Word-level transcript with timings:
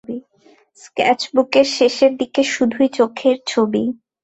Sketch 0.83 1.21
বুকের 1.33 1.67
শেষের 1.77 2.11
দিকে 2.19 2.41
শুধুই 2.53 2.89
চোখের 2.97 3.37
ছবি। 3.47 3.83